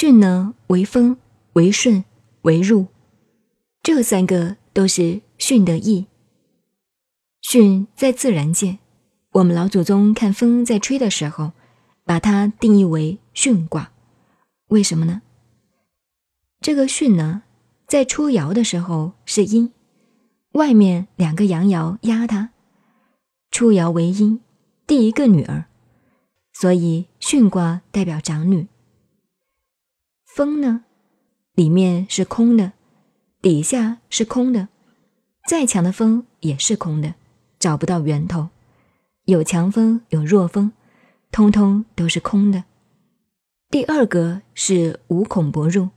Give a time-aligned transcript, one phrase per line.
[0.00, 1.16] 巽呢为风，
[1.54, 2.04] 为顺，
[2.42, 2.86] 为入，
[3.82, 6.06] 这三个都是巽的意。
[7.42, 8.78] 巽在自然界，
[9.32, 11.50] 我们老祖宗看风在吹的时候，
[12.04, 13.90] 把它定义为巽卦。
[14.68, 15.20] 为什么呢？
[16.60, 17.42] 这个巽呢，
[17.88, 19.72] 在出爻的时候是阴，
[20.52, 22.50] 外面两个阳爻压它，
[23.50, 24.40] 出爻为阴，
[24.86, 25.64] 第一个女儿，
[26.52, 28.68] 所以巽卦代表长女。
[30.38, 30.84] 风呢，
[31.56, 32.74] 里面是空的，
[33.42, 34.68] 底下是空的，
[35.48, 37.16] 再强的风也是空的，
[37.58, 38.50] 找不到源头。
[39.24, 40.70] 有强风，有弱风，
[41.32, 42.62] 通通都是空的。
[43.68, 45.88] 第二个是无孔不入，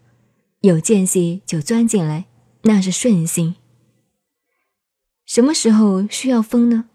[0.62, 2.26] 有间隙就钻进来，
[2.64, 3.54] 那是顺心。
[5.28, 6.86] 什么时候需要风呢？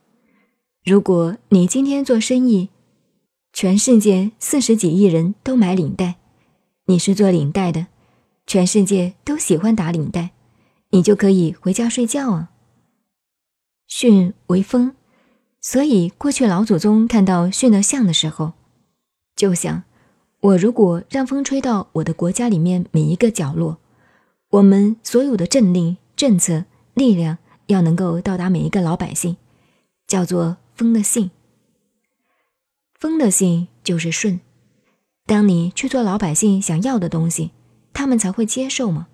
[0.85, 2.71] 如果你今天做生意，
[3.53, 6.17] 全世界四十几亿人都买领带。
[6.87, 7.89] 你是做领带的，
[8.47, 10.31] 全世界都喜欢打领带，
[10.91, 12.51] 你就可以回家睡觉啊。
[13.89, 14.95] 巽为风，
[15.61, 18.53] 所以过去老祖宗看到巽的象的时候，
[19.35, 19.83] 就想：
[20.41, 23.79] 我如果让风吹到我的国家里面每一个角落，
[24.51, 29.37] 我们所有的政令、政策、力量要能够到达每一个老百姓，
[30.07, 31.33] 叫做风的信。
[32.95, 34.41] 风的信就是顺。
[35.27, 37.51] 当你去做老百姓想要的东西，
[37.93, 39.09] 他们才会接受吗？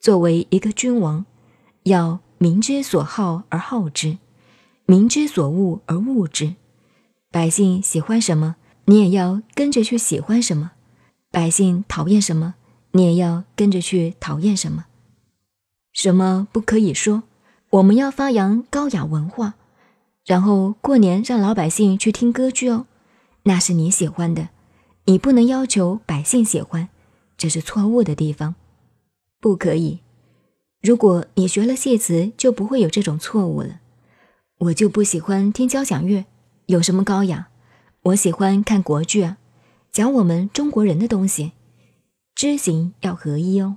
[0.00, 1.24] 作为一个君王，
[1.84, 4.18] 要民之所好而好之，
[4.86, 6.56] 民之所恶而恶之。
[7.30, 8.56] 百姓喜欢什么，
[8.86, 10.70] 你也要跟着去喜欢什么；
[11.30, 12.54] 百姓讨厌什么，
[12.90, 14.86] 你也要跟着去讨厌什么。
[15.92, 17.22] 什么不可以说？
[17.70, 19.54] 我们要发扬高雅文化，
[20.26, 22.86] 然后过年让老百姓去听歌剧哦，
[23.44, 24.48] 那是你喜欢的。
[25.06, 26.88] 你不能要求百姓喜欢，
[27.36, 28.54] 这是错误的地方，
[29.38, 30.00] 不可以。
[30.80, 33.80] 如果你学了谢词，就不会有这种错误了。
[34.58, 36.24] 我就不喜欢听交响乐，
[36.66, 37.48] 有什么高雅？
[38.02, 39.36] 我喜欢看国剧啊，
[39.92, 41.52] 讲我们中国人的东西，
[42.34, 43.76] 知行要合一哦。